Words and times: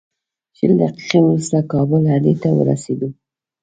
شل 0.57 0.71
دقیقې 0.81 1.19
وروسته 1.27 1.57
کابل 1.71 2.03
اډې 2.15 2.33
ته 2.41 2.49
ورسېدو. 2.57 3.09